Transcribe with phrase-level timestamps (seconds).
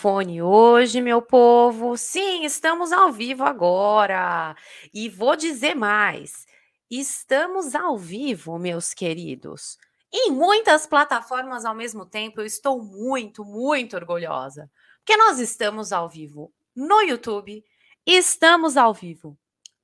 [0.00, 1.94] Fone hoje, meu povo.
[1.94, 4.56] Sim, estamos ao vivo agora.
[4.94, 6.46] E vou dizer mais:
[6.90, 9.76] estamos ao vivo, meus queridos,
[10.10, 12.40] em muitas plataformas ao mesmo tempo.
[12.40, 14.70] Eu estou muito, muito orgulhosa,
[15.00, 17.62] porque nós estamos ao vivo no YouTube,
[18.06, 19.36] estamos ao vivo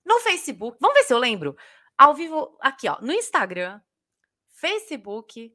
[0.03, 0.79] no Facebook.
[0.81, 1.55] Vamos ver se eu lembro.
[1.99, 3.83] Ao vivo aqui, ó, no Instagram,
[4.55, 5.55] Facebook,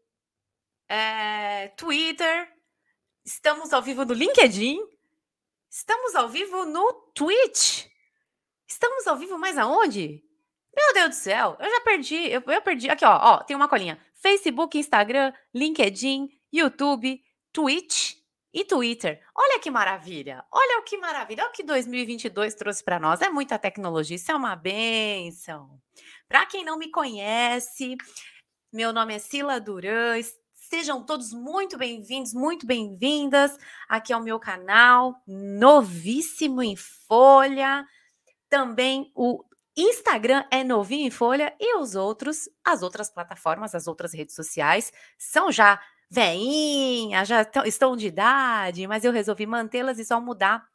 [0.88, 2.61] é, Twitter
[3.24, 4.80] Estamos ao vivo no LinkedIn.
[5.70, 7.86] Estamos ao vivo no Twitch.
[8.68, 10.24] Estamos ao vivo mais aonde?
[10.76, 12.16] Meu Deus do céu, eu já perdi.
[12.16, 12.90] Eu, eu perdi.
[12.90, 14.00] Aqui, ó, ó, tem uma colinha.
[14.16, 17.22] Facebook, Instagram, LinkedIn, YouTube,
[17.54, 18.16] Twitch
[18.54, 19.22] e Twitter.
[19.36, 20.44] Olha que maravilha.
[20.52, 21.44] Olha o que maravilha.
[21.44, 23.22] Olha o que 2022 trouxe para nós.
[23.22, 24.16] É muita tecnologia.
[24.16, 25.80] Isso é uma benção.
[26.28, 27.96] Para quem não me conhece,
[28.74, 30.18] meu nome é Sila Duran.
[30.72, 33.58] Sejam todos muito bem-vindos, muito bem-vindas
[33.90, 37.86] aqui ao meu canal, novíssimo em folha.
[38.50, 39.44] Também o
[39.76, 44.94] Instagram é novinho em folha e os outros, as outras plataformas, as outras redes sociais
[45.18, 45.78] são já
[46.10, 50.66] veinhas, já estão de idade, mas eu resolvi mantê-las e só mudar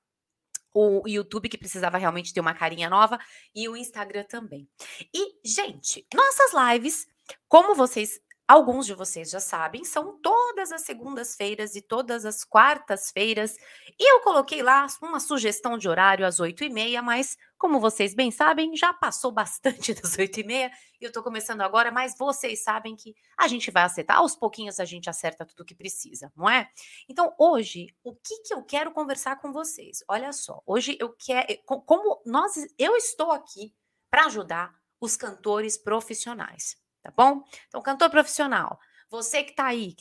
[0.74, 3.19] o YouTube, que precisava realmente ter uma carinha nova,
[3.55, 4.69] e o Instagram também.
[5.14, 7.06] E, gente, nossas lives,
[7.48, 13.56] como vocês alguns de vocês já sabem, são todas as segundas-feiras e todas as quartas-feiras.
[13.98, 18.14] E eu coloquei lá uma sugestão de horário às oito e meia, mas como vocês
[18.14, 22.17] bem sabem, já passou bastante das oito e meia e eu estou começando agora, mas
[22.17, 24.19] vocês sabem que a gente vai acertar.
[24.19, 26.70] Aos pouquinhos a gente acerta tudo o que precisa, não é?
[27.08, 30.05] Então, hoje, o que, que eu quero conversar com vocês?
[30.08, 31.47] Olha só, hoje eu quero.
[31.64, 33.74] Como nós, eu estou aqui
[34.08, 37.42] para ajudar os cantores profissionais tá bom?
[37.68, 39.96] Então, cantor profissional, você que tá aí,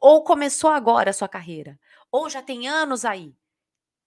[0.00, 1.78] ou começou agora a sua carreira,
[2.10, 3.34] ou já tem anos aí,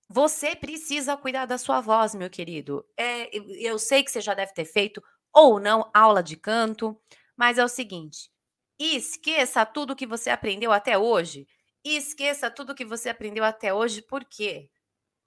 [0.09, 2.85] você precisa cuidar da sua voz, meu querido.
[2.97, 5.01] É, eu sei que você já deve ter feito
[5.33, 6.99] ou não aula de canto,
[7.37, 8.29] mas é o seguinte:
[8.77, 11.47] esqueça tudo que você aprendeu até hoje.
[11.83, 14.69] Esqueça tudo que você aprendeu até hoje, por quê?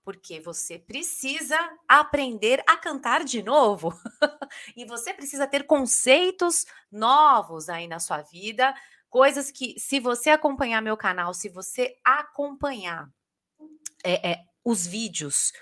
[0.04, 3.98] Porque você precisa aprender a cantar de novo.
[4.76, 8.74] e você precisa ter conceitos novos aí na sua vida,
[9.08, 13.08] coisas que, se você acompanhar meu canal, se você acompanhar
[14.04, 15.52] é, é, os vídeos,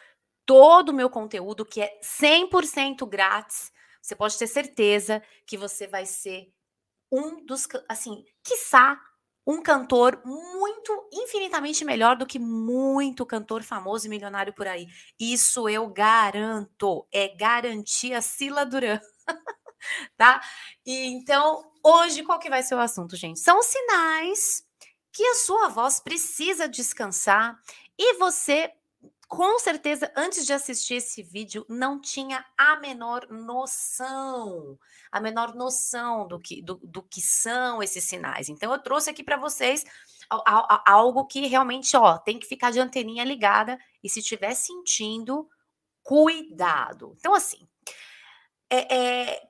[0.44, 6.04] todo o meu conteúdo, que é 100% grátis, você pode ter certeza que você vai
[6.04, 6.52] ser
[7.10, 9.00] um dos, assim, quiçá
[9.46, 14.86] um cantor muito, infinitamente melhor do que muito cantor famoso e milionário por aí.
[15.18, 17.06] Isso eu garanto.
[17.12, 19.00] É garantia Sila Duran.
[20.16, 20.40] tá?
[20.86, 23.40] E então, hoje, qual que vai ser o assunto, gente?
[23.40, 24.64] São sinais
[25.12, 27.58] que a sua voz precisa descansar
[27.98, 28.72] e você
[29.32, 34.78] com certeza, antes de assistir esse vídeo, não tinha a menor noção,
[35.10, 38.50] a menor noção do que, do, do que são esses sinais.
[38.50, 39.86] Então, eu trouxe aqui para vocês
[40.84, 45.48] algo que realmente, ó, tem que ficar de anteninha ligada e se estiver sentindo,
[46.02, 47.16] cuidado.
[47.18, 47.66] Então, assim,
[48.68, 49.48] é, é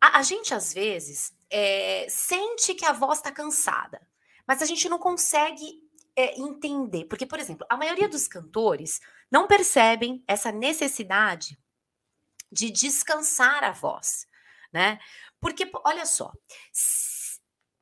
[0.00, 4.00] a, a, gente às vezes é, sente que a voz está cansada,
[4.48, 5.83] mas a gente não consegue
[6.16, 7.04] é, entender.
[7.06, 11.58] Porque, por exemplo, a maioria dos cantores não percebem essa necessidade
[12.50, 14.26] de descansar a voz,
[14.72, 14.98] né?
[15.40, 16.32] Porque, olha só,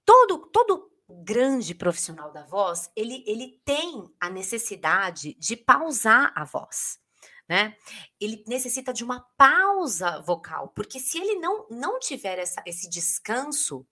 [0.04, 6.98] todo, todo grande profissional da voz, ele, ele tem a necessidade de pausar a voz,
[7.48, 7.76] né?
[8.18, 13.86] Ele necessita de uma pausa vocal, porque se ele não, não tiver essa, esse descanso,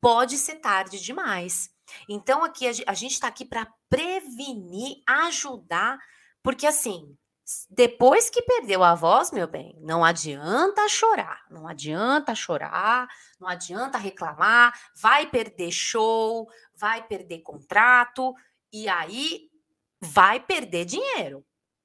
[0.00, 1.73] pode ser tarde demais.
[2.08, 5.98] Então, aqui a gente está aqui para prevenir, ajudar,
[6.42, 7.16] porque assim,
[7.68, 13.06] depois que perdeu a voz, meu bem, não adianta chorar, não adianta chorar,
[13.38, 18.34] não adianta reclamar, vai perder show, vai perder contrato
[18.72, 19.50] e aí
[20.00, 21.44] vai perder dinheiro,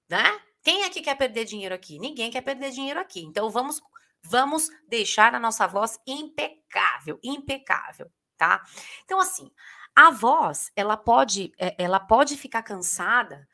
[0.10, 0.40] né?
[0.64, 2.00] Quem é que quer perder dinheiro aqui?
[2.00, 3.22] Ninguém quer perder dinheiro aqui.
[3.22, 3.82] Então vamos
[4.24, 8.64] vamos deixar a nossa voz impecável, impecável, tá?
[9.04, 9.52] Então assim,
[9.96, 13.48] a voz, ela pode, é, ela pode ficar cansada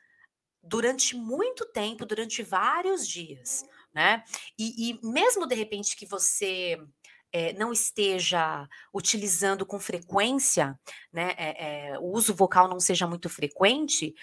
[0.62, 4.24] durante muito tempo, durante vários dias, né?
[4.58, 6.78] E, e mesmo de repente que você
[7.32, 10.78] é, não esteja utilizando com frequência,
[11.12, 11.34] né?
[11.36, 14.14] É, é, o uso vocal não seja muito frequente,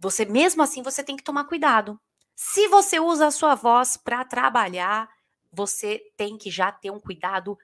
[0.00, 2.00] você mesmo assim você tem que tomar cuidado.
[2.34, 5.08] Se você usa a sua voz para trabalhar,
[5.52, 7.58] você tem que já ter um cuidado,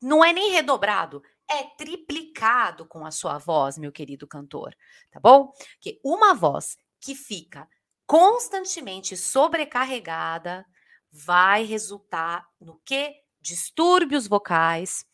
[0.00, 1.22] não é nem redobrado,
[1.52, 4.74] é triplicado com a sua voz, meu querido cantor,
[5.10, 5.52] tá bom?
[5.80, 7.68] Que uma voz que fica
[8.06, 10.66] constantemente sobrecarregada
[11.10, 13.14] vai resultar no que?
[13.40, 15.04] Distúrbios vocais,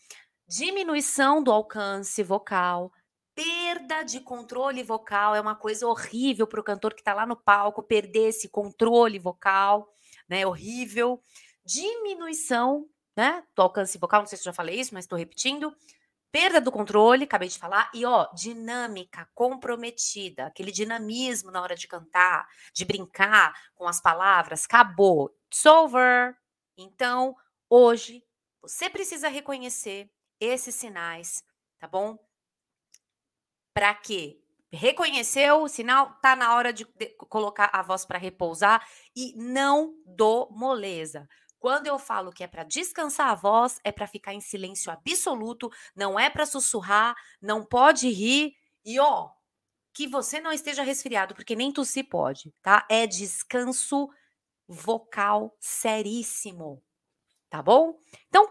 [0.47, 2.93] diminuição do alcance vocal,
[3.35, 5.35] perda de controle vocal.
[5.35, 9.19] É uma coisa horrível para o cantor que está lá no palco perder esse controle
[9.19, 9.89] vocal,
[10.29, 10.47] né?
[10.47, 11.23] Horrível.
[11.65, 12.87] Diminuição
[13.17, 15.75] né, do alcance vocal, não sei se eu já falei isso, mas estou repetindo.
[16.31, 21.89] Perda do controle, acabei de falar, e ó, dinâmica comprometida, aquele dinamismo na hora de
[21.89, 25.35] cantar, de brincar com as palavras, acabou.
[25.47, 26.37] It's over.
[26.77, 27.35] Então,
[27.69, 28.23] hoje,
[28.61, 31.43] você precisa reconhecer esses sinais,
[31.79, 32.19] tá bom?
[33.73, 34.39] Para quê?
[34.71, 36.85] Reconheceu o sinal, tá na hora de,
[37.31, 38.87] colocar a voz para repousar
[39.17, 41.27] e não dou moleza.
[41.59, 45.71] Quando eu falo que é para descansar a voz, é para ficar em silêncio absoluto,
[45.95, 49.31] não é para sussurrar, não pode rir e ó,
[49.93, 52.87] que você não esteja resfriado, porque nem tossir pode, tá?
[52.89, 54.09] É descanso
[54.69, 56.83] vocal seríssimo,
[57.51, 57.99] tá bom?
[58.29, 58.47] Então,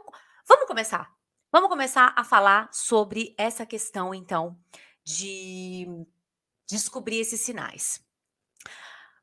[0.46, 1.16] vamos começar.
[1.50, 4.60] Vamos começar a falar sobre essa questão, então,
[5.04, 5.88] de
[6.68, 8.06] descobrir esses sinais.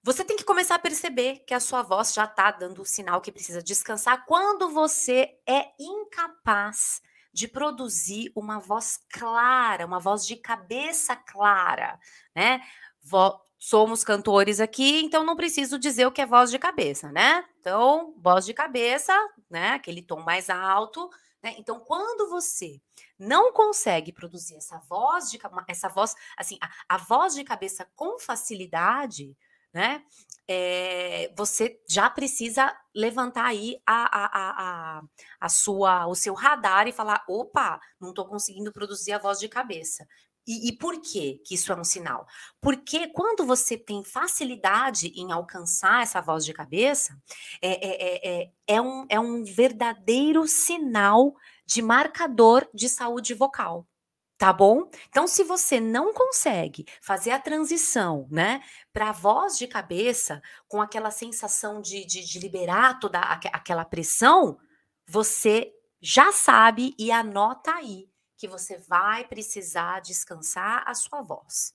[0.04, 3.22] Você tem que começar a perceber que a sua voz já está dando o sinal
[3.22, 7.00] que precisa descansar quando você é incapaz
[7.32, 11.98] de produzir uma voz clara, uma voz de cabeça clara,
[12.36, 12.60] né?
[13.02, 17.42] Vo somos cantores aqui, então não preciso dizer o que é voz de cabeça, né?
[17.58, 19.14] Então, voz de cabeça,
[19.48, 19.70] né?
[19.70, 21.08] Aquele tom mais alto,
[21.42, 21.54] né?
[21.56, 22.78] Então, quando você
[23.18, 28.18] não consegue produzir essa voz de essa voz, assim, a, a voz de cabeça com
[28.18, 29.34] facilidade,
[29.75, 30.03] né?
[30.47, 35.03] É, você já precisa levantar aí a, a, a,
[35.41, 39.49] a, sua, o seu radar e falar: opa, não estou conseguindo produzir a voz de
[39.49, 40.06] cabeça.
[40.47, 42.26] E, e, por quê que isso é um sinal?
[42.61, 47.17] Porque quando você tem facilidade em alcançar essa voz de cabeça,
[47.62, 51.35] é, é, é, é, um, é um verdadeiro sinal
[51.67, 53.87] de marcador de saúde vocal
[54.36, 54.90] tá bom?
[55.08, 61.10] Então, se você não consegue fazer a transição, né, para voz de cabeça, com aquela
[61.10, 64.58] sensação de, de, de liberar toda aquela pressão,
[65.06, 71.75] você já sabe e anota aí que você vai precisar descansar a sua voz.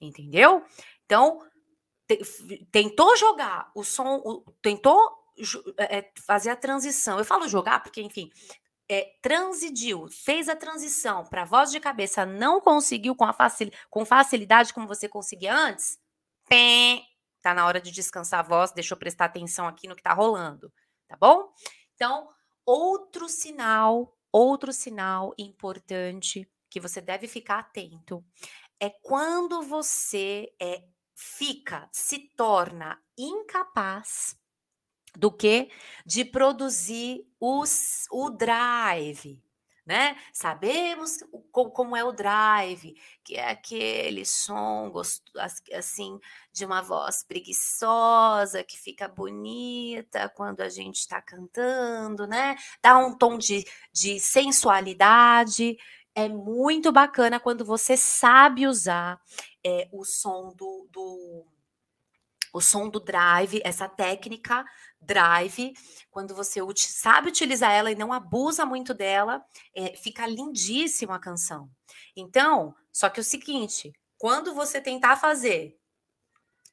[0.00, 0.64] Entendeu?
[1.04, 1.46] Então,
[2.72, 4.98] tentou jogar o som, o, tentou
[5.78, 7.18] é, fazer a transição.
[7.18, 8.30] Eu falo jogar porque, enfim,
[8.90, 14.04] é, transidiu, fez a transição para voz de cabeça, não conseguiu com, a facil, com
[14.04, 15.96] facilidade como você conseguia antes,
[16.48, 17.00] pé,
[17.40, 20.12] tá na hora de descansar a voz, deixa eu prestar atenção aqui no que tá
[20.12, 20.72] rolando,
[21.06, 21.52] tá bom?
[21.94, 22.28] Então,
[22.66, 28.24] outro sinal, outro sinal importante que você deve ficar atento
[28.80, 30.82] é quando você é,
[31.14, 34.39] fica, se torna incapaz
[35.16, 35.70] do que
[36.04, 39.42] de produzir os, o drive,
[39.84, 40.16] né?
[40.32, 41.18] Sabemos
[41.50, 44.92] como é o drive, que é aquele som
[45.72, 46.20] assim
[46.52, 52.56] de uma voz preguiçosa que fica bonita quando a gente está cantando, né?
[52.82, 55.76] Dá um tom de, de sensualidade.
[56.14, 59.20] É muito bacana quando você sabe usar
[59.64, 61.46] é, o som do, do
[62.52, 64.64] o som do drive, essa técnica
[65.00, 65.72] drive,
[66.10, 71.70] quando você sabe utilizar ela e não abusa muito dela, é, fica lindíssima a canção.
[72.14, 75.78] Então, só que o seguinte, quando você tentar fazer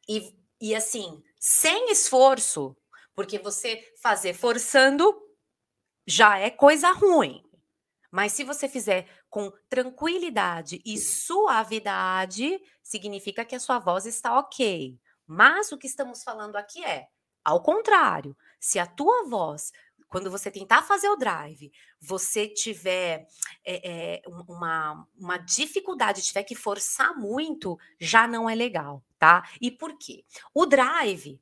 [0.08, 2.76] e, e assim, sem esforço,
[3.16, 5.16] porque você fazer forçando
[6.06, 7.44] já é coisa ruim.
[8.12, 14.98] Mas se você fizer com tranquilidade e suavidade, significa que a sua voz está ok.
[15.26, 17.08] Mas o que estamos falando aqui é,
[17.48, 19.72] ao contrário, se a tua voz
[20.10, 23.26] quando você tentar fazer o drive, você tiver
[23.66, 29.44] é, é, uma, uma dificuldade, tiver que forçar muito, já não é legal, tá?
[29.62, 30.26] E por quê?
[30.54, 31.40] O drive,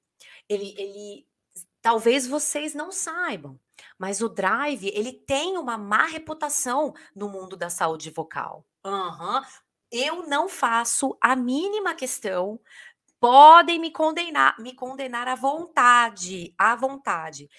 [0.47, 1.27] ele, ele
[1.81, 3.59] talvez vocês não saibam,
[3.97, 8.63] mas o drive, ele tem uma má reputação no mundo da saúde vocal.
[8.83, 9.41] Uhum.
[9.91, 12.59] Eu não faço a mínima questão
[13.25, 17.49] podem me condenar, me condenar à vontade, à vontade.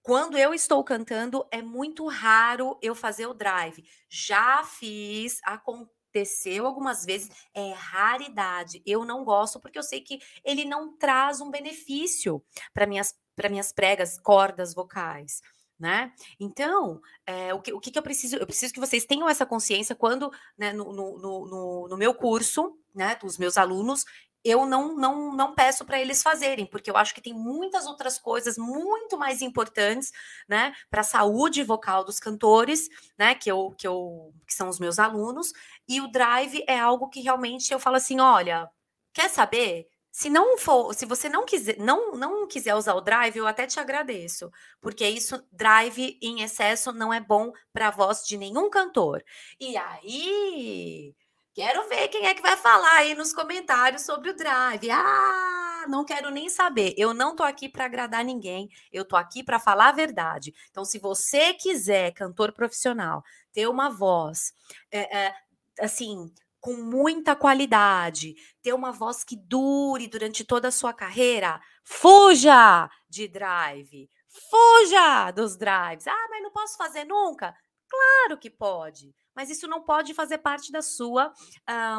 [0.00, 3.84] Quando eu estou cantando, é muito raro eu fazer o drive.
[4.08, 8.82] Já fiz, aconteceu algumas vezes, é raridade.
[8.86, 13.50] Eu não gosto porque eu sei que ele não traz um benefício para minhas para
[13.50, 15.42] minhas pregas, cordas vocais.
[15.78, 16.10] né?
[16.40, 18.36] Então, é, o, que, o que, eu preciso?
[18.36, 22.78] Eu preciso que vocês tenham essa consciência quando, né, no, no, no, no meu curso,
[22.94, 24.06] né, dos meus alunos,
[24.48, 28.18] eu não, não, não peço para eles fazerem, porque eu acho que tem muitas outras
[28.18, 30.12] coisas muito mais importantes,
[30.48, 32.88] né, para a saúde vocal dos cantores,
[33.18, 35.52] né, que eu, que eu que são os meus alunos,
[35.88, 38.70] e o drive é algo que realmente eu falo assim, olha,
[39.12, 39.86] quer saber?
[40.12, 43.66] Se não for, se você não quiser, não, não quiser usar o drive, eu até
[43.66, 44.50] te agradeço,
[44.80, 49.22] porque isso drive em excesso não é bom para a voz de nenhum cantor.
[49.60, 51.14] E aí,
[51.56, 54.90] quero ver quem é que vai falar aí nos comentários sobre o drive.
[54.90, 56.94] Ah, não quero nem saber.
[56.98, 58.68] Eu não tô aqui para agradar ninguém.
[58.92, 60.54] Eu tô aqui para falar a verdade.
[60.70, 64.52] Então, se você quiser, cantor profissional, ter uma voz
[64.92, 65.34] é, é,
[65.80, 72.90] assim com muita qualidade, ter uma voz que dure durante toda a sua carreira, fuja
[73.08, 74.10] de drive.
[74.50, 76.06] Fuja dos drives.
[76.06, 77.56] Ah, mas não posso fazer nunca?
[77.88, 81.32] Claro que pode, mas isso não pode fazer parte da sua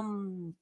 [0.04, 0.54] um,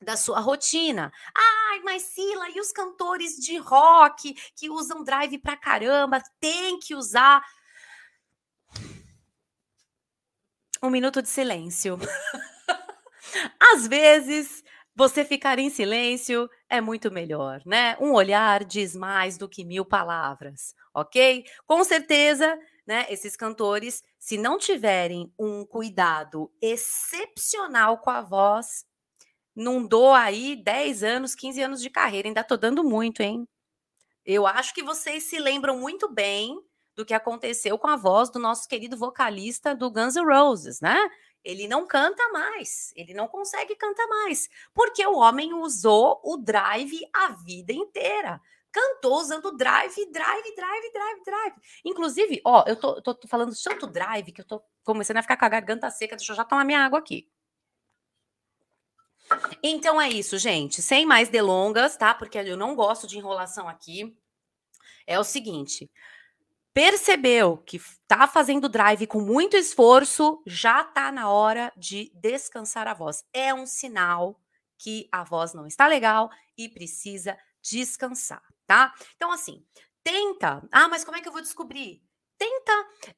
[0.00, 1.12] da sua rotina.
[1.34, 6.94] Ai, mas Sila, e os cantores de rock que usam drive pra caramba, tem que
[6.94, 7.42] usar.
[10.82, 11.98] Um minuto de silêncio.
[13.72, 14.62] Às vezes,
[14.94, 17.96] você ficar em silêncio é muito melhor, né?
[17.98, 21.44] Um olhar diz mais do que mil palavras, ok?
[21.66, 23.06] Com certeza, né?
[23.08, 28.86] Esses cantores, se não tiverem um cuidado excepcional com a voz,
[29.54, 33.46] não dou aí 10 anos, 15 anos de carreira, ainda tô dando muito, hein?
[34.24, 36.58] Eu acho que vocês se lembram muito bem
[36.96, 40.96] do que aconteceu com a voz do nosso querido vocalista do Guns N' Roses, né?
[41.44, 46.98] Ele não canta mais, ele não consegue cantar mais, porque o homem usou o drive
[47.12, 48.40] a vida inteira.
[48.74, 51.54] Cantou usando drive, drive, drive, drive, drive.
[51.84, 55.36] Inclusive, ó, eu tô, tô, tô falando tanto drive que eu tô começando a ficar
[55.36, 56.16] com a garganta seca.
[56.16, 57.30] Deixa eu já tomar minha água aqui.
[59.62, 60.82] Então é isso, gente.
[60.82, 62.12] Sem mais delongas, tá?
[62.12, 64.12] Porque eu não gosto de enrolação aqui.
[65.06, 65.88] É o seguinte:
[66.72, 72.94] percebeu que está fazendo drive com muito esforço, já está na hora de descansar a
[72.94, 73.24] voz.
[73.32, 74.40] É um sinal
[74.76, 76.28] que a voz não está legal
[76.58, 78.42] e precisa descansar,
[78.74, 78.92] tá?
[79.14, 79.64] Então, assim,
[80.02, 80.66] tenta.
[80.72, 82.02] Ah, mas como é que eu vou descobrir?
[82.36, 82.72] Tenta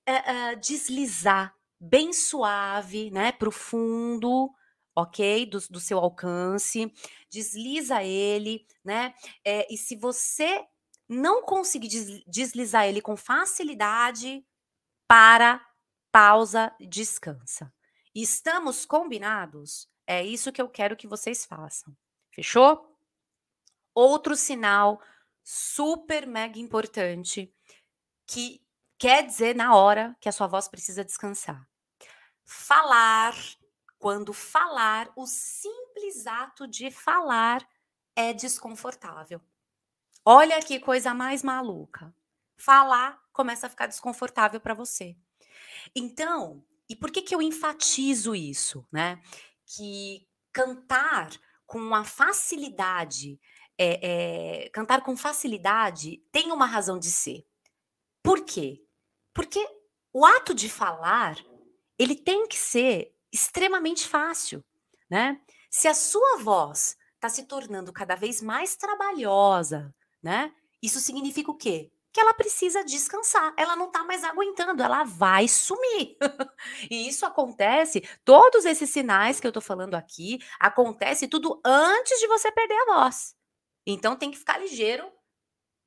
[0.04, 4.52] é, é, deslizar bem suave, né, para o fundo,
[4.94, 5.46] ok?
[5.46, 6.92] Do, do, seu alcance,
[7.30, 9.14] desliza ele, né?
[9.44, 10.62] É, e se você
[11.08, 11.88] não conseguir
[12.26, 14.44] deslizar ele com facilidade,
[15.08, 15.64] para,
[16.10, 17.72] pausa, descansa.
[18.14, 19.88] Estamos combinados?
[20.06, 21.96] É isso que eu quero que vocês façam.
[22.32, 22.92] Fechou?
[23.94, 25.00] Outro sinal
[25.48, 27.54] super mega importante
[28.26, 28.60] que
[28.98, 31.64] quer dizer na hora que a sua voz precisa descansar.
[32.44, 33.32] Falar,
[33.96, 37.64] quando falar, o simples ato de falar
[38.16, 39.40] é desconfortável.
[40.24, 42.12] Olha que coisa mais maluca.
[42.56, 45.16] Falar começa a ficar desconfortável para você.
[45.94, 49.22] Então, e por que que eu enfatizo isso, né?
[49.64, 51.30] Que cantar
[51.64, 53.38] com uma facilidade,
[53.78, 57.46] é, é, cantar com facilidade tem uma razão de ser.
[58.22, 58.82] Por quê?
[59.34, 59.64] Porque
[60.12, 61.36] o ato de falar,
[61.98, 64.64] ele tem que ser extremamente fácil,
[65.10, 65.40] né?
[65.70, 70.52] Se a sua voz está se tornando cada vez mais trabalhosa, né?
[70.82, 71.90] Isso significa o quê?
[72.12, 76.16] Que ela precisa descansar, ela não tá mais aguentando, ela vai sumir.
[76.90, 82.26] e isso acontece, todos esses sinais que eu tô falando aqui, acontece tudo antes de
[82.26, 83.36] você perder a voz.
[83.86, 85.10] Então tem que ficar ligeiro,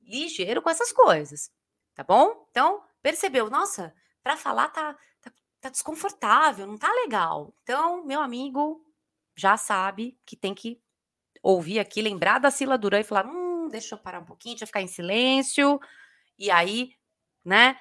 [0.00, 1.50] ligeiro com essas coisas,
[1.94, 2.46] tá bom?
[2.50, 7.54] Então, percebeu, nossa, para falar tá, tá, tá desconfortável, não tá legal.
[7.62, 8.84] Então, meu amigo
[9.36, 10.80] já sabe que tem que
[11.42, 14.64] ouvir aqui, lembrar da Sila Duran e falar: hum, deixa eu parar um pouquinho, deixa
[14.64, 15.78] eu ficar em silêncio.
[16.38, 16.94] E aí,
[17.44, 17.78] né?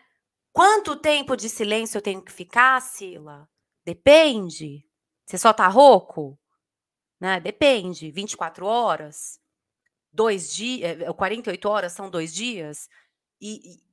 [0.52, 3.50] Quanto tempo de silêncio eu tenho que ficar, Sila?
[3.86, 4.86] Depende.
[5.26, 6.38] Você só tá rouco?
[7.20, 7.40] Né?
[7.40, 8.12] Depende.
[8.12, 9.40] 24 horas?
[10.20, 10.98] Dois dias?
[11.16, 12.90] 48 eh, horas são dois dias?
[13.40, 13.84] E, e,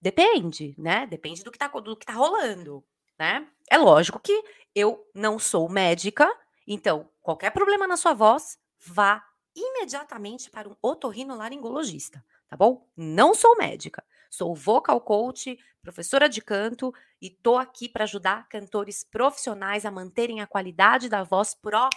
[0.00, 1.06] depende, né?
[1.06, 2.84] Depende do que, tá, do que tá rolando,
[3.16, 3.46] né?
[3.70, 4.42] É lógico que
[4.74, 6.28] eu não sou médica,
[6.66, 12.84] então qualquer problema na sua voz, vá imediatamente para um otorrinolaringologista, tá bom?
[12.96, 16.92] Não sou médica, sou vocal coach, professora de canto
[17.22, 21.88] e tô aqui para ajudar cantores profissionais a manterem a qualidade da voz por ó,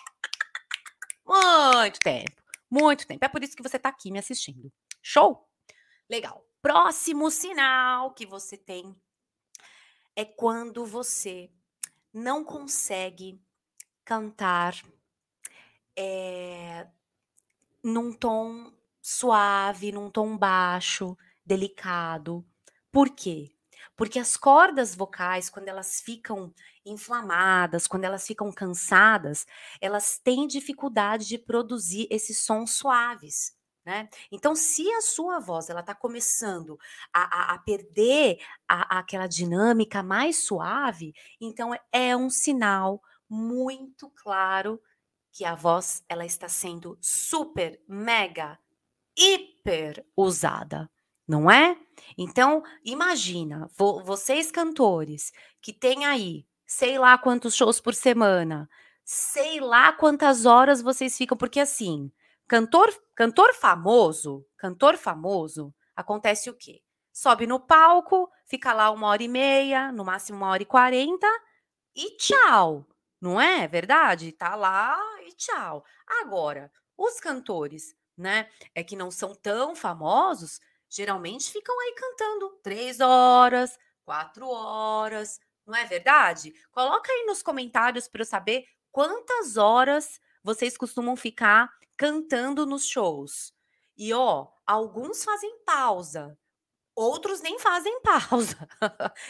[1.26, 2.41] muito tempo,
[2.72, 3.26] muito tempo.
[3.26, 4.72] É por isso que você tá aqui me assistindo.
[5.02, 5.46] Show?
[6.10, 6.46] Legal.
[6.62, 8.96] Próximo sinal que você tem
[10.16, 11.52] é quando você
[12.14, 13.42] não consegue
[14.06, 14.76] cantar
[15.98, 16.88] é,
[17.84, 22.46] num tom suave, num tom baixo, delicado.
[22.92, 23.56] Por quê?
[23.96, 26.54] Porque as cordas vocais, quando elas ficam
[26.86, 29.46] inflamadas, quando elas ficam cansadas,
[29.80, 33.56] elas têm dificuldade de produzir esses sons suaves.
[33.86, 34.10] Né?
[34.32, 36.78] Então, se a sua voz ela está começando
[37.12, 44.80] a, a, a perder a, aquela dinâmica mais suave, então é, um sinal muito claro
[45.32, 48.60] que a voz ela está sendo super, mega,
[49.18, 50.92] hiper usada,
[51.28, 51.78] não é?
[52.18, 58.70] Então, imagina, vo, vocês cantores que têm aí, sei lá quantos shows por semana,
[59.04, 62.10] sei lá quantas horas vocês ficam, porque assim,
[62.48, 66.82] Cantor, cantor famoso, cantor famoso, acontece o quê?
[67.12, 71.28] Sobe no palco, fica lá uma hora e meia, no máximo uma hora e quarenta,
[71.94, 72.88] e tchau.
[73.20, 74.32] Não é verdade?
[74.32, 74.98] Tá lá
[75.28, 75.84] e tchau.
[76.22, 83.02] Agora, os cantores, né, é que não são tão famosos, geralmente ficam aí cantando três
[83.02, 85.38] horas, quatro horas,
[85.72, 86.54] não é verdade?
[86.72, 93.54] Coloca aí nos comentários para eu saber quantas horas vocês costumam ficar cantando nos shows.
[93.98, 96.38] E ó, alguns fazem pausa,
[96.96, 98.68] outros nem fazem pausa.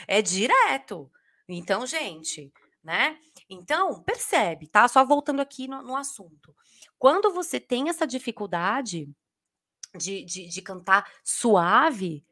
[0.08, 1.12] é direto.
[1.48, 2.52] Então, gente,
[2.84, 3.20] né?
[3.50, 4.88] Então, percebe, tá?
[4.88, 6.56] Só voltando aqui no, no assunto.
[6.98, 9.10] Quando você tem essa dificuldade
[9.96, 12.26] de, de, de cantar suave,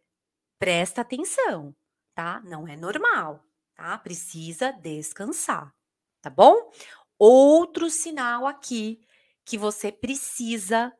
[0.57, 1.75] presta atenção,
[2.15, 2.39] tá?
[2.41, 3.43] Não é normal,
[3.79, 3.97] tá?
[3.97, 5.73] Precisa descansar,
[6.21, 6.69] tá bom?
[7.17, 8.99] Outro sinal aqui
[9.45, 10.93] que você precisa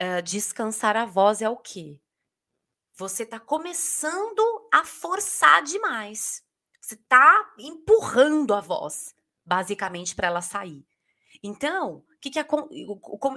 [0.00, 1.98] uh, descansar a voz é o quê?
[2.96, 6.42] Você está começando a forçar demais.
[6.80, 10.84] Você está empurrando a voz, basicamente, para ela sair.
[11.42, 12.46] Então, que que é,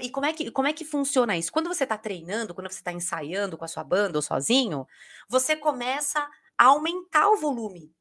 [0.02, 1.52] e como é que, como é que funciona isso?
[1.52, 4.86] Quando você está treinando, quando você está ensaiando com a sua banda ou sozinho,
[5.30, 6.28] você começa
[6.58, 7.94] a aumentar o volume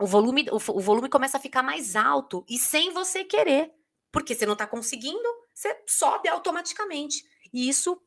[0.00, 3.72] o volume, o, o volume começa a ficar mais alto e sem você querer.
[4.10, 7.24] Porque você não está conseguindo, você sobe automaticamente.
[7.52, 8.00] E isso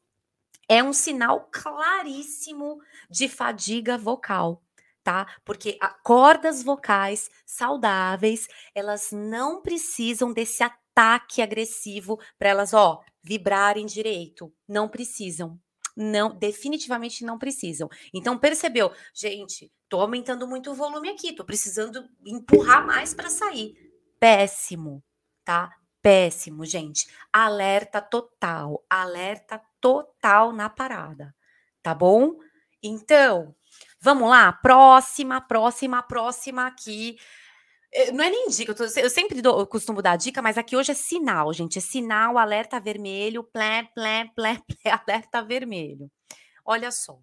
[0.70, 4.62] é um sinal claríssimo de fadiga vocal,
[5.04, 5.28] tá?
[5.44, 14.54] Porque cordas vocais saudáveis, elas não precisam desse ataque agressivo para elas, ó, vibrarem direito.
[14.68, 15.60] Não precisam.
[15.96, 17.90] Não, definitivamente não precisam.
[18.14, 23.76] Então percebeu, gente, Tô aumentando muito o volume aqui, tô precisando empurrar mais para sair.
[24.20, 25.04] Péssimo,
[25.44, 25.72] tá?
[26.02, 27.08] Péssimo, gente.
[27.32, 31.36] Alerta total, alerta total na parada,
[31.84, 32.36] tá bom?
[32.82, 33.56] Então,
[34.02, 37.18] vamos lá, próxima, próxima, próxima aqui.
[37.96, 40.58] Eh, não é nem dica, eu, tô, eu sempre dou, eu costumo dar dica, mas
[40.58, 41.78] aqui hoje é sinal, gente.
[41.78, 46.12] É sinal, alerta vermelho, plé, plé, plé, plé, alerta vermelho.
[46.66, 47.18] Olha só.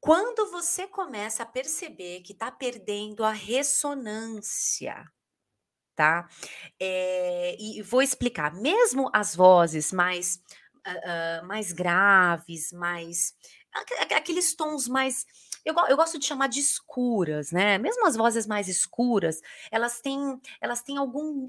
[0.00, 5.04] Quando você começa a perceber que está perdendo a ressonância,
[5.96, 6.28] tá?
[6.80, 10.40] É, e vou explicar, mesmo as vozes mais,
[10.86, 13.34] uh, uh, mais graves, mais.
[14.16, 15.26] aqueles tons mais.
[15.64, 17.78] Eu, eu, gosto de chamar de escuras, né?
[17.78, 21.46] Mesmo as vozes mais escuras, elas têm, elas têm algum,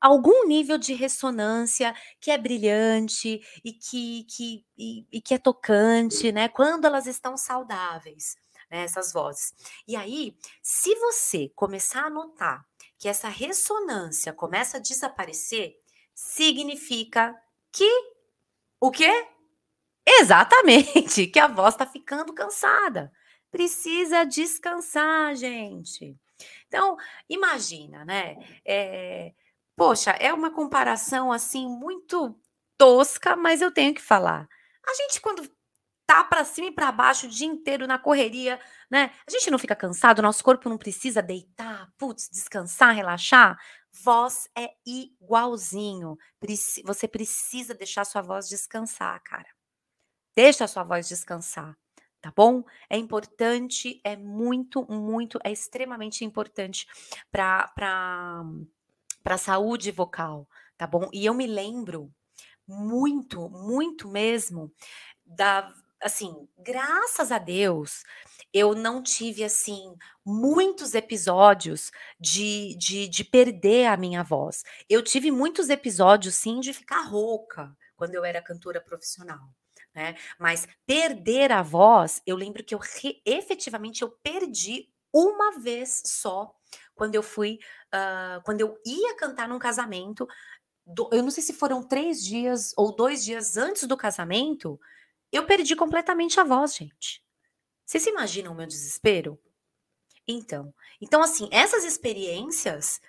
[0.00, 6.30] algum nível de ressonância que é brilhante e que, que, e, e que é tocante,
[6.32, 6.48] né?
[6.48, 8.36] Quando elas estão saudáveis,
[8.70, 8.82] né?
[8.82, 9.54] Essas vozes.
[9.86, 12.66] E aí, se você começar a notar
[12.98, 15.76] que essa ressonância começa a desaparecer,
[16.14, 17.34] significa
[17.72, 17.88] que
[18.80, 19.26] o quê?
[20.06, 23.12] Exatamente, que a voz está ficando cansada.
[23.50, 26.16] Precisa descansar, gente.
[26.66, 26.96] Então,
[27.28, 28.36] imagina, né?
[28.64, 29.32] É,
[29.78, 32.36] Poxa, é uma comparação assim muito
[32.76, 34.48] tosca, mas eu tenho que falar.
[34.84, 35.48] A gente quando
[36.04, 39.12] tá para cima e para baixo o dia inteiro na correria, né?
[39.24, 43.56] A gente não fica cansado, nosso corpo não precisa deitar, putz, descansar, relaxar.
[44.02, 46.18] Voz é igualzinho.
[46.84, 49.48] Você precisa deixar sua voz descansar, cara.
[50.34, 51.76] Deixa a sua voz descansar,
[52.28, 52.62] tá bom?
[52.90, 56.86] É importante, é muito, muito, é extremamente importante
[57.30, 57.72] para
[59.24, 61.08] a saúde vocal, tá bom?
[61.12, 62.12] E eu me lembro
[62.66, 64.70] muito, muito mesmo
[65.24, 68.04] da assim, graças a Deus,
[68.52, 74.62] eu não tive assim muitos episódios de, de, de perder a minha voz.
[74.88, 79.50] Eu tive muitos episódios sim de ficar rouca quando eu era cantora profissional.
[79.98, 80.14] Né?
[80.38, 86.54] Mas perder a voz, eu lembro que eu re, efetivamente eu perdi uma vez só,
[86.94, 87.58] quando eu fui,
[87.92, 90.24] uh, quando eu ia cantar num casamento,
[90.86, 94.80] do, eu não sei se foram três dias ou dois dias antes do casamento,
[95.32, 97.20] eu perdi completamente a voz, gente.
[97.84, 99.36] Vocês imaginam o meu desespero?
[100.28, 103.00] Então, então assim, essas experiências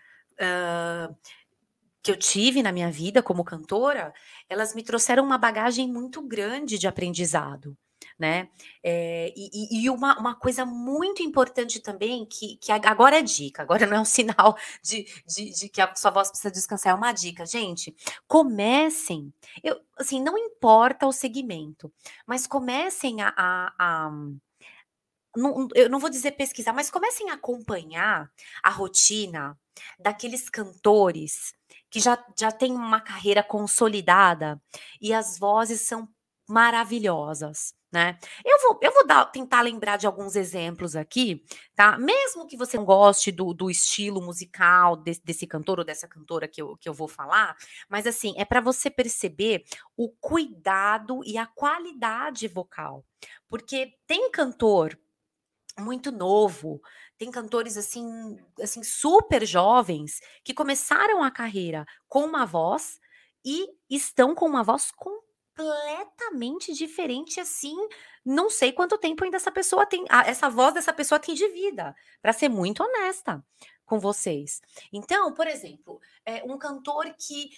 [0.41, 1.15] uh,
[2.01, 4.13] que eu tive na minha vida como cantora,
[4.49, 7.77] elas me trouxeram uma bagagem muito grande de aprendizado
[8.19, 8.49] né?
[8.83, 13.87] É, e, e uma, uma, coisa muito importante também, que, que agora é dica, agora
[13.87, 17.13] não é um sinal de, de, de, que a sua voz precisa descansar, é uma
[17.13, 17.45] dica.
[17.45, 17.95] Gente,
[18.27, 19.33] comecem,
[19.63, 21.91] eu, assim, não importa o segmento,
[22.27, 24.11] mas comecem a, a, a
[25.35, 28.29] não, eu não vou dizer pesquisar, mas comecem a acompanhar
[28.63, 29.57] a rotina
[29.99, 31.53] daqueles cantores
[31.89, 34.61] que já, já têm uma carreira consolidada
[35.01, 36.07] e as vozes são
[36.47, 38.19] maravilhosas né?
[38.45, 41.43] Eu vou, eu vou dar, tentar lembrar de alguns exemplos aqui,
[41.75, 41.97] tá?
[41.97, 46.47] Mesmo que você não goste do, do estilo musical desse, desse, cantor ou dessa cantora
[46.47, 47.57] que eu, que eu vou falar,
[47.89, 49.63] mas assim, é para você perceber
[49.97, 53.03] o cuidado e a qualidade vocal.
[53.47, 54.97] Porque tem cantor
[55.79, 56.81] muito novo,
[57.19, 62.99] tem cantores assim, assim super jovens que começaram a carreira com uma voz
[63.45, 65.19] e estão com uma voz com
[65.59, 67.75] completamente diferente assim.
[68.25, 71.95] Não sei quanto tempo ainda essa pessoa tem, essa voz dessa pessoa tem de vida,
[72.21, 73.43] para ser muito honesta
[73.85, 74.61] com vocês.
[74.93, 77.49] Então, por exemplo, é um cantor que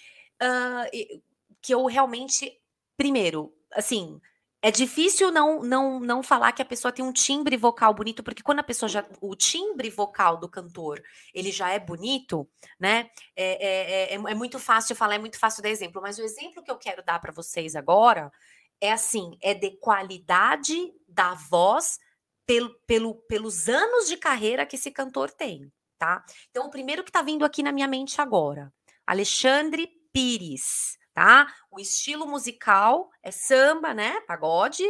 [0.42, 1.22] uh,
[1.60, 2.60] que eu realmente,
[2.96, 4.20] primeiro, assim,
[4.64, 8.44] é difícil não, não, não falar que a pessoa tem um timbre vocal bonito, porque
[8.44, 9.04] quando a pessoa já.
[9.20, 11.02] O timbre vocal do cantor
[11.34, 12.48] ele já é bonito,
[12.78, 13.10] né?
[13.34, 16.00] É, é, é, é muito fácil falar, é muito fácil dar exemplo.
[16.00, 18.30] Mas o exemplo que eu quero dar para vocês agora
[18.80, 21.98] é assim: é de qualidade da voz
[22.46, 26.24] pelo, pelo, pelos anos de carreira que esse cantor tem, tá?
[26.50, 28.72] Então, o primeiro que tá vindo aqui na minha mente agora,
[29.04, 31.52] Alexandre Pires tá?
[31.70, 34.20] O estilo musical é samba, né?
[34.22, 34.84] Pagode.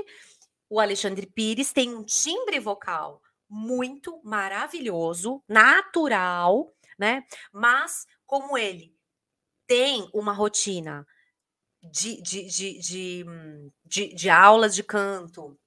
[0.68, 7.24] O Alexandre Pires tem um timbre vocal muito maravilhoso, natural, né?
[7.52, 8.96] Mas como ele
[9.66, 11.06] tem uma rotina
[11.82, 13.24] de, de, de,
[13.84, 15.58] de, de, aulas de canto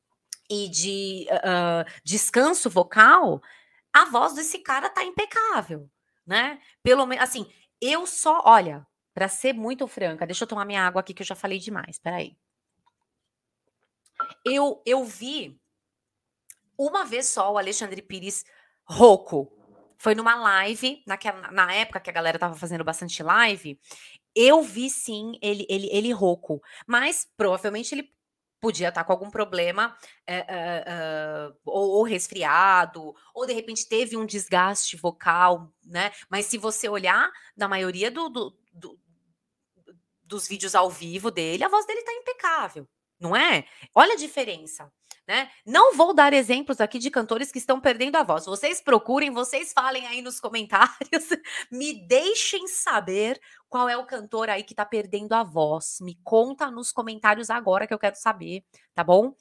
[0.49, 3.41] e de uh, descanso vocal,
[3.93, 5.89] a voz desse cara tá impecável,
[6.25, 6.59] né?
[6.81, 7.45] Pelo menos, assim,
[7.81, 11.25] eu só, olha, para ser muito franca, deixa eu tomar minha água aqui que eu
[11.25, 11.97] já falei demais.
[11.97, 12.35] Peraí.
[14.43, 15.57] Eu, eu vi
[16.77, 18.43] uma vez só o Alexandre Pires
[18.83, 19.49] rouco.
[19.97, 23.79] Foi numa live, naquela, na época que a galera tava fazendo bastante live.
[24.35, 26.61] Eu vi sim ele, ele, ele rouco.
[26.85, 28.13] Mas provavelmente ele
[28.59, 29.95] podia estar tá com algum problema,
[30.27, 36.11] é, é, é, ou, ou, resfriado, ou de repente teve um desgaste vocal, né?
[36.29, 38.99] Mas se você olhar, na maioria do, do, do,
[40.25, 42.87] dos vídeos ao vivo dele, a voz dele tá impecável,
[43.19, 43.65] não é?
[43.93, 44.91] Olha a diferença,
[45.27, 45.49] né?
[45.65, 48.45] Não vou dar exemplos aqui de cantores que estão perdendo a voz.
[48.45, 51.29] Vocês procurem, vocês falem aí nos comentários,
[51.71, 55.97] me deixem saber qual é o cantor aí que tá perdendo a voz.
[56.01, 59.33] Me conta nos comentários agora que eu quero saber, tá bom?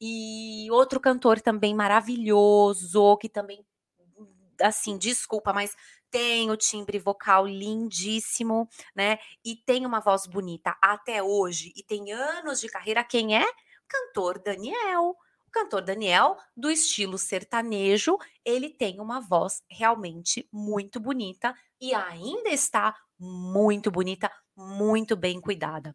[0.00, 3.64] E outro cantor também maravilhoso, que também
[4.60, 5.74] assim, desculpa, mas
[6.10, 9.18] tem o timbre vocal lindíssimo, né?
[9.44, 13.02] E tem uma voz bonita até hoje e tem anos de carreira.
[13.02, 13.44] Quem é?
[13.88, 15.16] Cantor Daniel.
[15.46, 22.48] O cantor Daniel, do estilo sertanejo, ele tem uma voz realmente muito bonita e ainda
[22.48, 25.94] está muito bonita, muito bem cuidada.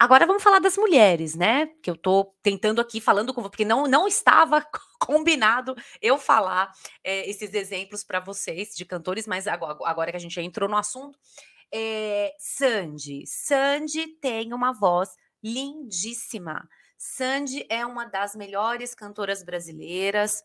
[0.00, 1.66] Agora vamos falar das mulheres, né?
[1.82, 4.66] Que eu tô tentando aqui falando com porque não, não estava
[4.98, 6.72] combinado eu falar
[7.04, 10.76] é, esses exemplos para vocês de cantores, mas agora, que a gente já entrou no
[10.78, 11.18] assunto,
[11.70, 13.26] é, Sandy.
[13.26, 15.10] Sandy tem uma voz
[15.44, 16.66] lindíssima.
[16.96, 20.42] Sandy é uma das melhores cantoras brasileiras.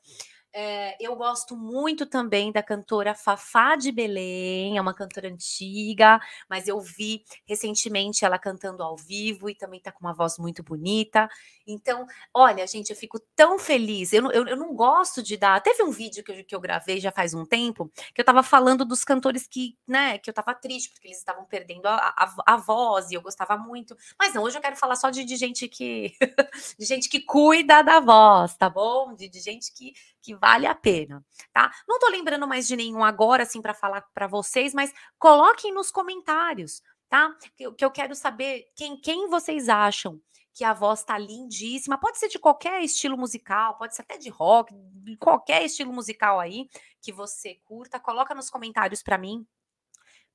[0.58, 6.18] É, eu gosto muito também da cantora Fafá de Belém, é uma cantora antiga,
[6.50, 10.64] mas eu vi recentemente ela cantando ao vivo e também tá com uma voz muito
[10.64, 11.28] bonita.
[11.68, 14.14] Então, olha, gente, eu fico tão feliz.
[14.14, 15.60] Eu, eu, eu não gosto de dar.
[15.62, 18.42] Teve um vídeo que eu, que eu gravei já faz um tempo, que eu tava
[18.42, 22.54] falando dos cantores que, né, que eu tava triste, porque eles estavam perdendo a, a,
[22.54, 23.94] a voz e eu gostava muito.
[24.18, 26.14] Mas não, hoje eu quero falar só de, de gente que.
[26.80, 29.14] de gente que cuida da voz, tá bom?
[29.14, 29.92] De, de gente que
[30.26, 31.72] que vale a pena, tá?
[31.88, 35.92] Não tô lembrando mais de nenhum agora, assim, para falar para vocês, mas coloquem nos
[35.92, 37.32] comentários, tá?
[37.56, 40.20] Que, que eu quero saber quem, quem vocês acham
[40.52, 42.00] que a voz tá lindíssima.
[42.00, 46.40] Pode ser de qualquer estilo musical, pode ser até de rock, de qualquer estilo musical
[46.40, 46.68] aí
[47.00, 48.00] que você curta.
[48.00, 49.46] Coloca nos comentários para mim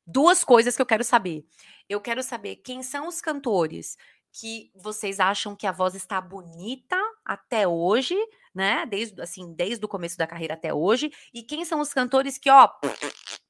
[0.06, 1.44] duas coisas que eu quero saber.
[1.88, 3.96] Eu quero saber quem são os cantores
[4.32, 6.96] que vocês acham que a voz está bonita
[7.30, 8.16] até hoje,
[8.52, 8.84] né?
[8.86, 12.50] Desde assim, desde o começo da carreira até hoje, e quem são os cantores que,
[12.50, 12.68] ó,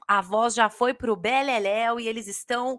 [0.07, 2.79] a voz já foi pro beleléu e eles estão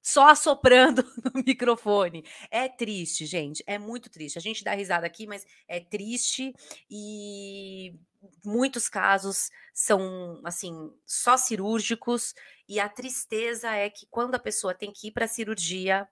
[0.00, 1.02] só assoprando
[1.34, 2.24] no microfone.
[2.52, 4.38] É triste, gente, é muito triste.
[4.38, 6.54] A gente dá risada aqui, mas é triste
[6.88, 7.98] e
[8.44, 10.72] muitos casos são assim,
[11.04, 12.32] só cirúrgicos
[12.68, 16.08] e a tristeza é que quando a pessoa tem que ir para cirurgia,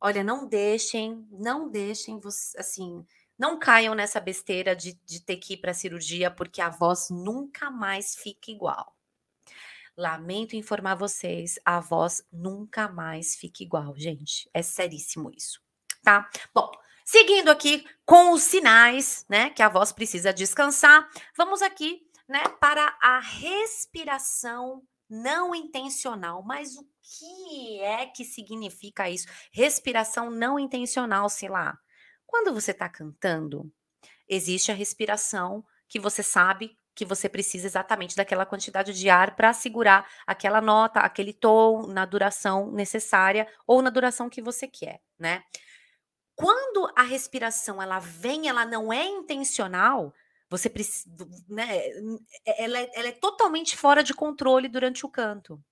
[0.00, 2.18] olha, não deixem, não deixem,
[2.56, 3.04] assim,
[3.38, 7.70] não caiam nessa besteira de, de ter que ir para cirurgia, porque a voz nunca
[7.70, 8.96] mais fica igual.
[9.96, 14.48] Lamento informar vocês, a voz nunca mais fica igual, gente.
[14.54, 15.60] É seríssimo isso,
[16.02, 16.28] tá?
[16.54, 16.70] Bom,
[17.04, 22.96] seguindo aqui com os sinais, né, que a voz precisa descansar, vamos aqui, né, para
[23.02, 26.42] a respiração não intencional.
[26.42, 29.26] Mas o que é que significa isso?
[29.52, 31.78] Respiração não intencional, sei lá.
[32.26, 33.70] Quando você está cantando,
[34.28, 39.52] existe a respiração que você sabe que você precisa exatamente daquela quantidade de ar para
[39.52, 45.42] segurar aquela nota, aquele tom na duração necessária ou na duração que você quer, né?
[46.34, 50.12] Quando a respiração ela vem, ela não é intencional,
[50.50, 51.08] você precisa,
[51.48, 51.88] né,
[52.44, 55.62] ela, é, ela é totalmente fora de controle durante o canto.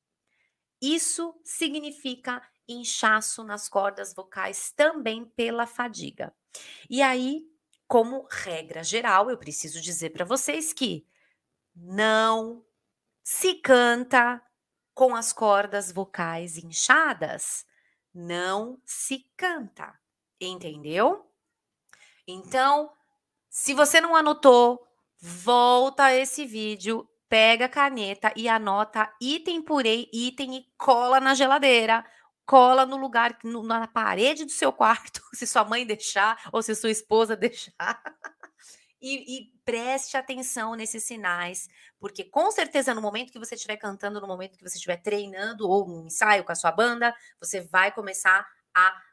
[0.80, 6.32] Isso significa inchaço nas cordas vocais também pela fadiga.
[6.88, 7.42] E aí,
[7.88, 11.04] como regra geral, eu preciso dizer para vocês que
[11.74, 12.64] não
[13.24, 14.40] se canta
[14.94, 17.66] com as cordas vocais inchadas.
[18.14, 19.98] Não se canta,
[20.40, 21.28] entendeu?
[22.26, 22.92] Então,
[23.48, 24.86] se você não anotou,
[25.20, 31.34] volta a esse vídeo, pega a caneta e anota item por item e cola na
[31.34, 32.04] geladeira.
[32.46, 36.74] Cola no lugar, no, na parede do seu quarto, se sua mãe deixar ou se
[36.74, 38.02] sua esposa deixar.
[39.00, 41.68] E, e, preste atenção nesses sinais,
[42.00, 45.68] porque com certeza no momento que você estiver cantando, no momento que você estiver treinando
[45.68, 48.44] ou um ensaio com a sua banda, você vai começar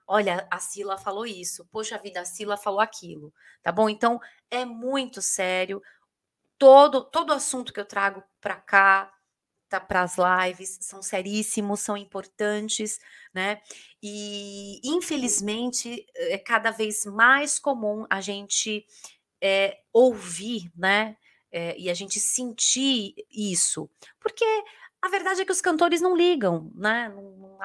[0.07, 3.89] olha, a Sila falou isso, poxa vida, a Sila falou aquilo, tá bom?
[3.89, 5.81] Então é muito sério.
[6.57, 9.13] Todo todo assunto que eu trago para cá,
[9.69, 12.99] tá, para as lives, são seríssimos, são importantes,
[13.33, 13.61] né?
[14.01, 18.85] E infelizmente é cada vez mais comum a gente
[19.41, 21.17] é, ouvir, né?
[21.51, 24.43] É, e a gente sentir isso, porque
[25.01, 27.13] a verdade é que os cantores não ligam, né?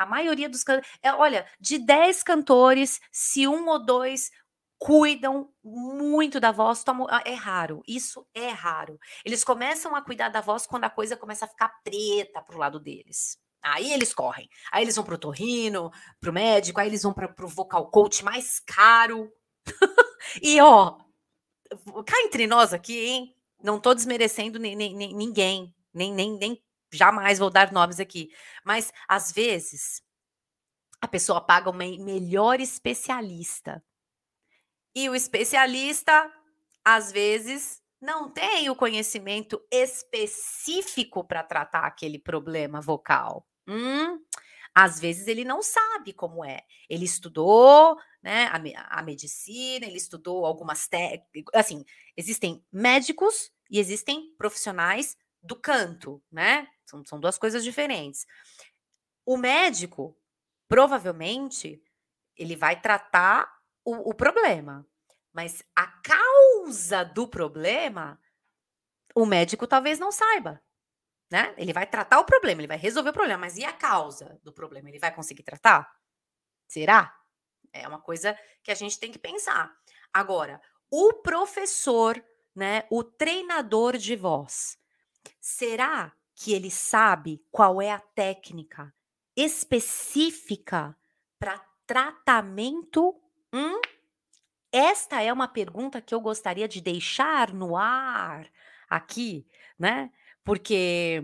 [0.01, 0.91] A maioria dos cantores.
[1.03, 4.31] É, olha, de 10 cantores, se um ou dois
[4.79, 7.83] cuidam muito da voz, tomam, ah, é raro.
[7.87, 8.99] Isso é raro.
[9.27, 12.81] Eles começam a cuidar da voz quando a coisa começa a ficar preta pro lado
[12.81, 13.39] deles.
[13.63, 14.49] Aí eles correm.
[14.73, 18.59] Aí eles vão pro torrino, pro médico, aí eles vão para pro vocal coach mais
[18.59, 19.31] caro.
[20.43, 20.97] e ó,
[22.07, 23.37] cá entre nós aqui, hein?
[23.63, 28.31] Não tô desmerecendo nem, nem, nem ninguém, nem, nem, nem jamais vou dar nomes aqui,
[28.65, 30.03] mas às vezes
[31.01, 33.83] a pessoa paga um melhor especialista.
[34.95, 36.31] E o especialista,
[36.85, 43.47] às vezes, não tem o conhecimento específico para tratar aquele problema vocal.
[43.67, 44.21] Hum,
[44.75, 46.61] às vezes ele não sabe como é.
[46.89, 51.55] Ele estudou né, a, a medicina, ele estudou algumas técnicas.
[51.55, 51.85] Assim,
[52.17, 56.69] existem médicos e existem profissionais do canto, né?
[56.85, 58.27] São, são duas coisas diferentes.
[59.25, 60.17] O médico,
[60.69, 61.83] provavelmente,
[62.37, 63.51] ele vai tratar
[63.85, 64.87] o, o problema,
[65.33, 68.21] mas a causa do problema,
[69.15, 70.63] o médico talvez não saiba.
[71.31, 71.55] Né?
[71.57, 74.53] Ele vai tratar o problema, ele vai resolver o problema, mas e a causa do
[74.53, 74.89] problema?
[74.89, 75.89] Ele vai conseguir tratar?
[76.67, 77.17] Será?
[77.73, 79.73] É uma coisa que a gente tem que pensar.
[80.13, 82.21] Agora, o professor,
[82.55, 84.77] né, o treinador de voz,
[85.41, 88.95] será que ele sabe qual é a técnica
[89.37, 90.97] específica
[91.39, 93.21] para tratamento?
[93.53, 93.81] Hum?
[94.73, 98.51] Esta é uma pergunta que eu gostaria de deixar no ar
[98.89, 99.47] aqui,
[99.79, 100.11] né?
[100.45, 101.23] Porque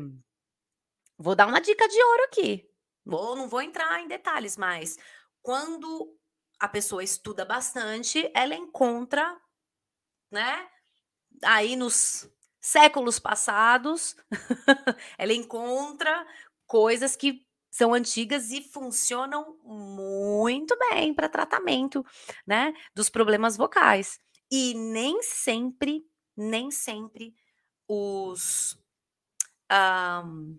[1.17, 2.69] vou dar uma dica de ouro aqui.
[3.05, 4.99] Vou, não vou entrar em detalhes, mas
[5.41, 6.13] quando
[6.59, 9.41] a pessoa estuda bastante, ela encontra,
[10.31, 10.69] né?
[11.45, 12.29] Aí nos
[12.67, 14.17] séculos passados,
[15.17, 16.27] ela encontra
[16.67, 22.05] coisas que são antigas e funcionam muito bem para tratamento,
[22.45, 24.19] né, dos problemas vocais.
[24.51, 26.05] E nem sempre,
[26.37, 27.37] nem sempre
[27.87, 28.77] os
[30.25, 30.59] um,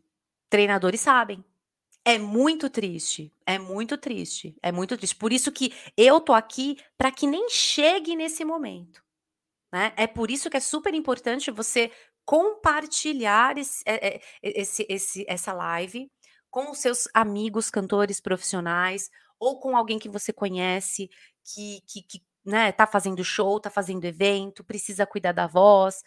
[0.49, 1.43] treinadores sabem.
[2.05, 5.15] É muito triste, é muito triste, é muito triste.
[5.17, 9.03] Por isso que eu tô aqui para que nem chegue nesse momento,
[9.77, 9.93] né?
[9.95, 11.91] É por isso que é super importante você
[12.25, 16.09] compartilhar esse, é, é, esse, esse, essa live
[16.49, 21.09] com os seus amigos cantores profissionais ou com alguém que você conhece
[21.45, 26.01] que, que, que né, tá fazendo show, tá fazendo evento, precisa cuidar da voz,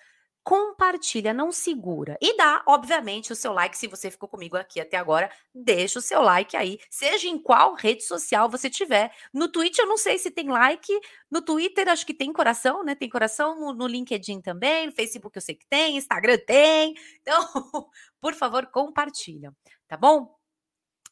[0.50, 2.18] compartilha, não segura.
[2.20, 3.78] E dá, obviamente, o seu like.
[3.78, 7.74] Se você ficou comigo aqui até agora, deixa o seu like aí, seja em qual
[7.74, 9.14] rede social você tiver.
[9.32, 10.92] No Twitter, eu não sei se tem like.
[11.30, 12.96] No Twitter, acho que tem coração, né?
[12.96, 14.86] Tem coração no, no LinkedIn também.
[14.88, 15.96] No Facebook, eu sei que tem.
[15.96, 16.94] Instagram tem.
[17.22, 17.40] Então,
[18.20, 19.54] por favor, compartilha,
[19.86, 20.36] tá bom?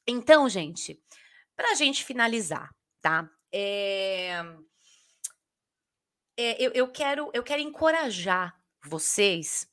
[0.05, 1.01] Então, gente,
[1.57, 3.31] para a gente finalizar, tá?
[3.55, 4.43] É...
[6.37, 8.58] É, eu, eu, quero, eu quero encorajar
[8.89, 9.69] vocês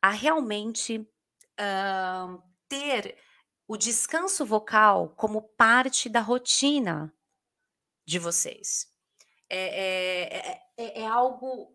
[0.00, 3.16] a realmente uh, ter
[3.66, 7.12] o descanso vocal como parte da rotina
[8.06, 8.86] de vocês.
[9.50, 11.74] É, é, é, é, algo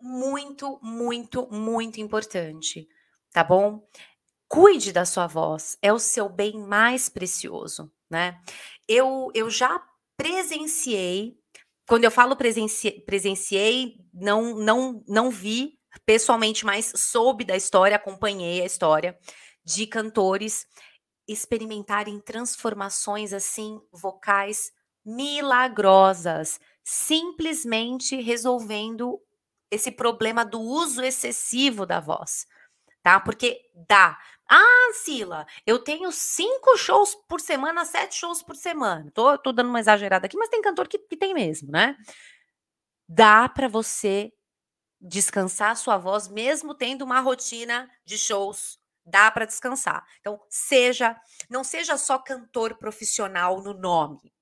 [0.00, 2.88] muito, muito, muito importante,
[3.32, 3.84] tá bom?
[4.48, 8.40] Cuide da sua voz, é o seu bem mais precioso, né?
[8.86, 9.82] Eu, eu já
[10.16, 11.36] presenciei,
[11.88, 18.62] quando eu falo presenci, presenciei, não, não, não vi pessoalmente, mas soube da história, acompanhei
[18.62, 19.18] a história
[19.64, 20.66] de cantores
[21.26, 24.72] experimentarem transformações assim vocais
[25.04, 29.20] milagrosas, simplesmente resolvendo
[29.70, 32.46] esse problema do uso excessivo da voz,
[33.02, 33.18] tá?
[33.20, 34.18] Porque dá.
[34.48, 39.10] Ah, Sila, eu tenho cinco shows por semana, sete shows por semana.
[39.14, 41.96] Tô, tô dando uma exagerada aqui, mas tem cantor que, que tem mesmo, né?
[43.08, 44.32] Dá para você
[45.02, 48.80] descansar sua voz, mesmo tendo uma rotina de shows.
[49.04, 50.06] Dá para descansar.
[50.20, 54.32] Então, seja, não seja só cantor profissional no nome.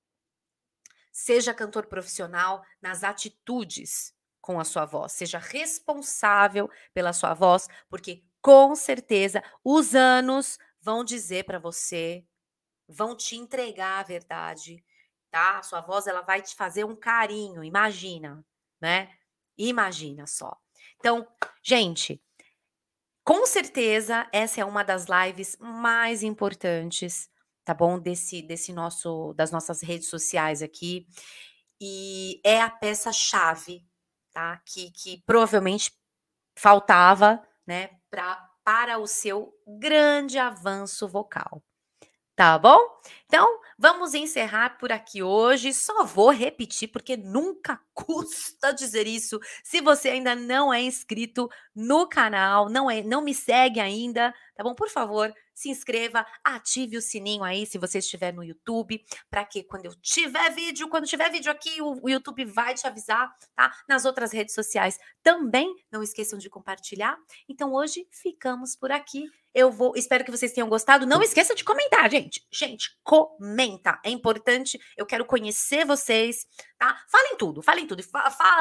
[1.11, 5.13] Seja cantor profissional nas atitudes com a sua voz.
[5.13, 12.23] Seja responsável pela sua voz, porque com certeza os anos vão dizer para você,
[12.87, 14.83] vão te entregar a verdade,
[15.31, 15.59] tá?
[15.59, 18.45] A sua voz ela vai te fazer um carinho, imagina,
[18.79, 19.15] né?
[19.57, 20.57] Imagina só.
[20.99, 21.27] Então,
[21.63, 22.21] gente,
[23.23, 27.29] com certeza essa é uma das lives mais importantes,
[27.63, 27.99] tá bom?
[27.99, 31.05] Desse desse nosso das nossas redes sociais aqui.
[31.81, 33.85] E é a peça chave,
[34.33, 34.61] tá?
[34.65, 35.91] Que que provavelmente
[36.57, 41.63] faltava, né, pra, para o seu grande avanço vocal.
[42.41, 42.79] Tá bom?
[43.27, 45.75] Então, vamos encerrar por aqui hoje.
[45.75, 49.39] Só vou repetir, porque nunca custa dizer isso.
[49.63, 54.63] Se você ainda não é inscrito no canal, não, é, não me segue ainda, tá
[54.63, 54.73] bom?
[54.73, 59.61] Por favor, se inscreva, ative o sininho aí se você estiver no YouTube, para que
[59.61, 63.71] quando eu tiver vídeo, quando tiver vídeo aqui, o, o YouTube vai te avisar, tá?
[63.87, 67.19] Nas outras redes sociais também, não esqueçam de compartilhar.
[67.47, 69.29] Então hoje ficamos por aqui.
[69.53, 71.05] Eu vou, espero que vocês tenham gostado.
[71.05, 72.45] Não esqueça de comentar, gente.
[72.49, 73.99] Gente, comenta.
[74.03, 74.79] É importante.
[74.95, 76.45] Eu quero conhecer vocês,
[76.77, 76.97] tá?
[77.11, 78.01] Falem tudo, falem tudo.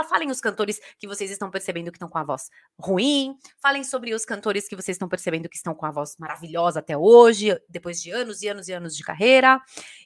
[0.09, 3.37] Falem os cantores que vocês estão percebendo que estão com a voz ruim.
[3.63, 6.97] Falem sobre os cantores que vocês estão percebendo que estão com a voz maravilhosa até
[6.97, 9.61] hoje, depois de anos e anos e anos de carreira.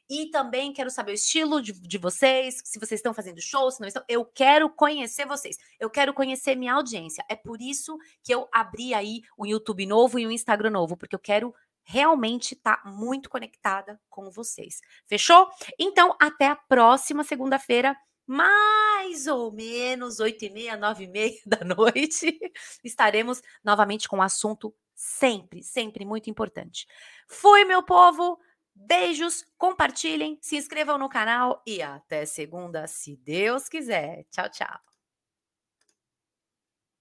[0.09, 3.81] E também quero saber o estilo de, de vocês, se vocês estão fazendo show, se
[3.81, 4.05] não estão.
[4.07, 5.57] Eu quero conhecer vocês.
[5.81, 7.25] Eu quero conhecer minha audiência.
[7.27, 11.14] É por isso que eu abri aí o YouTube novo e o Instagram novo, porque
[11.14, 14.80] eu quero realmente estar tá muito conectada com vocês.
[15.06, 15.48] Fechou?
[15.78, 21.62] Então, até a próxima segunda-feira, mais ou menos oito e meia, nove e meia da
[21.64, 22.38] noite,
[22.82, 26.87] estaremos novamente com um assunto sempre, sempre muito importante.
[27.28, 28.38] Fui, meu povo!
[28.76, 34.25] Beijos, compartilhem, se inscrevam no canal e até segunda, se Deus quiser.
[34.33, 34.94] Tchau, tchau.